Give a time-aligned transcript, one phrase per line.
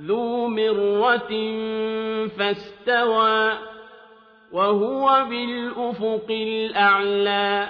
[0.00, 1.28] ذو مرة
[2.38, 3.52] فاستوى
[4.52, 7.68] وهو بالأفق الأعلى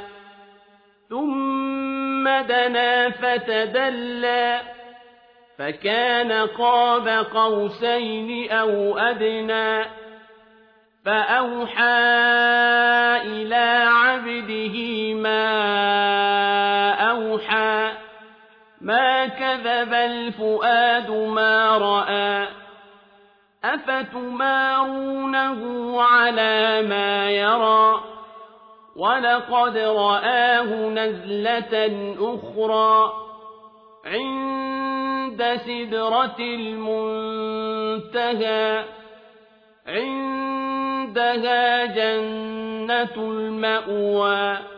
[1.09, 4.61] ثم دنا فتدلى
[5.59, 9.85] فكان قاب قوسين أو أدنى
[11.05, 12.68] فأوحى
[19.79, 22.49] كذب الفؤاد ما رأى.
[23.65, 25.61] أفتمارونه
[26.03, 28.01] على ما يرى؟
[28.97, 33.13] ولقد رآه نزلة أخرى.
[34.07, 37.65] عند سدرة المنتهى.
[39.87, 44.78] عندها جنة المأوى.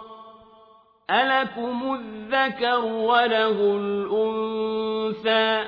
[1.11, 5.65] ألكم الذكر وله الأنثى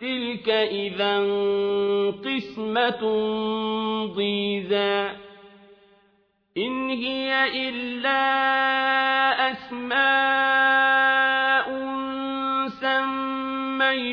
[0.00, 1.18] تلك إذا
[2.24, 3.02] قسمة
[4.16, 5.08] ضيزى
[6.58, 8.22] إن هي إلا
[9.50, 10.12] أسماء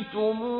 [0.09, 0.59] سميتموها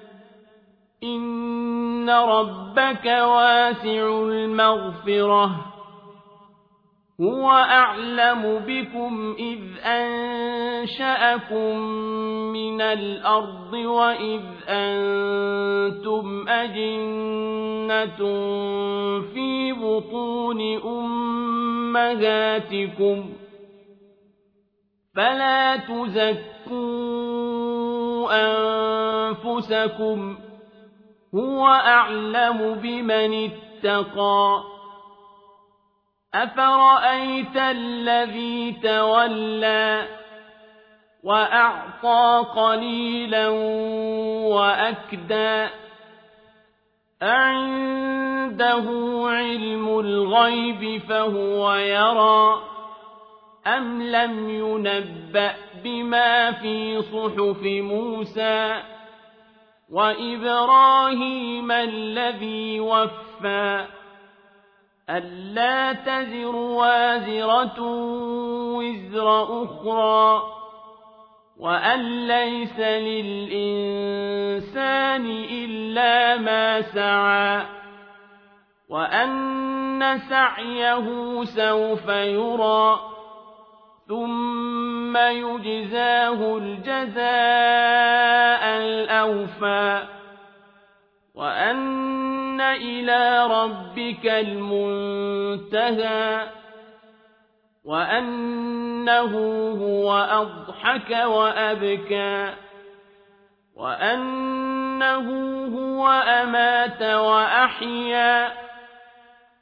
[1.03, 5.65] إن ربك واسع المغفرة
[7.21, 11.77] هو أعلم بكم إذ أنشأكم
[12.53, 18.17] من الأرض وإذ أنتم أجنة
[19.33, 20.61] في بطون
[21.95, 23.29] أمهاتكم
[25.15, 27.21] فلا تزكوا
[28.31, 30.37] أنفسكم
[31.35, 34.63] هو أعلم بمن اتقى.
[36.33, 40.07] أفرأيت الذي تولى
[41.23, 43.49] وأعطى قليلا
[44.47, 45.67] وأكدى؟
[47.23, 48.85] أعنده
[49.25, 52.61] علم الغيب فهو يرى.
[53.67, 58.81] أم لم ينبأ بما في صحف موسى؟
[59.91, 63.85] وإبراهيم الذي وفى.
[65.09, 67.81] ألا تزر وازرة
[68.75, 70.43] وزر أخرى
[71.59, 74.05] وأن ليس للإنسان
[75.51, 77.65] إلا ما سعى
[78.89, 83.10] وأن سعيه سوف يرى.
[84.07, 87.21] ثم يجزاه الجزاء
[88.77, 90.03] الأوفى
[91.35, 94.25] وأن إلى ربك
[95.05, 95.81] المنتهى
[97.85, 99.37] وأنه
[99.81, 102.53] هو أضحك وأبكى
[103.75, 105.27] وأنه
[105.77, 108.51] هو أمات وأحيا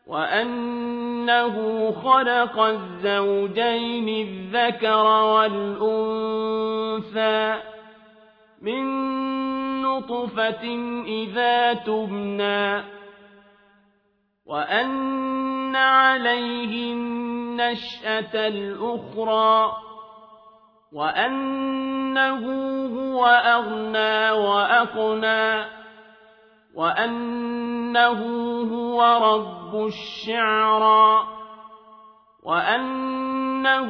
[0.08, 1.56] وأنه
[1.92, 5.06] خلق الزوجين الذكر
[5.86, 6.40] والأنثى
[8.62, 8.84] من
[9.82, 10.64] نطفة
[11.06, 12.84] إذا تبنى
[14.46, 19.74] وأن عليه النشأة الأخرى
[20.94, 22.46] وأنه
[22.86, 25.66] هو أغنى وأقنى
[27.90, 28.22] وأنه
[28.72, 31.24] هو رب الشعرى
[32.44, 33.90] وأنه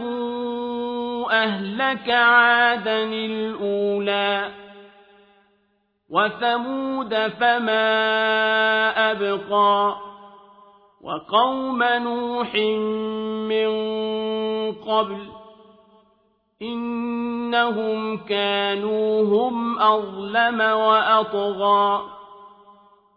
[1.31, 4.51] أهلك عادا الأولى
[6.09, 7.91] وثمود فما
[9.11, 9.95] أبقى
[11.01, 12.55] وقوم نوح
[13.49, 13.69] من
[14.73, 15.27] قبل
[16.61, 22.18] إنهم كانوا هم أظلم وأطغى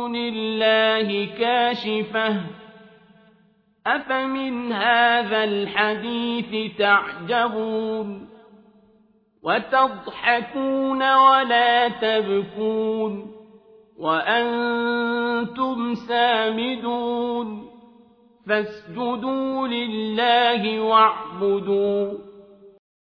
[0.00, 2.40] دون الله كاشفة
[3.86, 8.28] أفمن هذا الحديث تعجبون
[9.42, 13.32] وتضحكون ولا تبكون
[13.98, 17.70] وأنتم سامدون
[18.48, 22.29] فاسجدوا لله واعبدوا